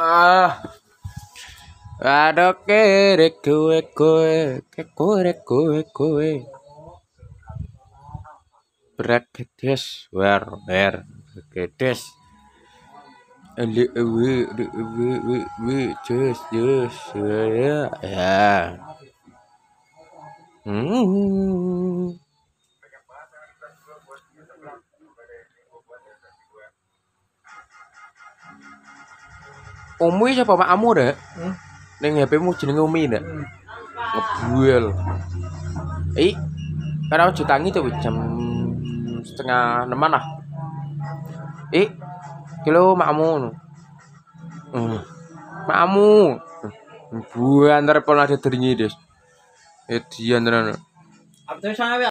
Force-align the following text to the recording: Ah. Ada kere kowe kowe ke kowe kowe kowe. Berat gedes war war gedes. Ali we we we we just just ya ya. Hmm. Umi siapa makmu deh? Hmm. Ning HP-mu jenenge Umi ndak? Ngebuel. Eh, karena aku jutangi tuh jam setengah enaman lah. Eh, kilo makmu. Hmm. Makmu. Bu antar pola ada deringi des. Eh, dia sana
Ah. 0.00 0.64
Ada 2.00 2.48
kere 2.66 3.28
kowe 3.44 3.78
kowe 3.98 4.36
ke 4.72 4.82
kowe 4.98 5.32
kowe 5.48 5.80
kowe. 5.98 6.30
Berat 8.96 9.26
gedes 9.36 9.84
war 10.18 10.42
war 10.68 10.94
gedes. 11.54 12.02
Ali 13.60 13.84
we 14.16 14.32
we 14.56 15.08
we 15.28 15.38
we 15.66 15.78
just 16.08 16.44
just 16.54 17.04
ya 17.16 17.92
ya. 18.02 18.44
Hmm. 20.64 22.16
Umi 30.00 30.32
siapa 30.32 30.56
makmu 30.56 30.88
deh? 30.96 31.12
Hmm. 31.36 31.52
Ning 32.00 32.24
HP-mu 32.24 32.56
jenenge 32.56 32.80
Umi 32.80 33.04
ndak? 33.04 33.20
Ngebuel. 34.16 34.96
Eh, 36.16 36.32
karena 37.12 37.28
aku 37.28 37.44
jutangi 37.44 37.68
tuh 37.68 37.92
jam 38.00 38.16
setengah 39.20 39.84
enaman 39.84 40.16
lah. 40.16 40.24
Eh, 41.76 41.92
kilo 42.64 42.96
makmu. 42.96 43.52
Hmm. 44.72 44.98
Makmu. 45.68 46.40
Bu 47.36 47.68
antar 47.68 48.00
pola 48.00 48.24
ada 48.24 48.40
deringi 48.40 48.80
des. 48.80 48.94
Eh, 49.84 50.00
dia 50.08 50.40
sana 51.76 52.00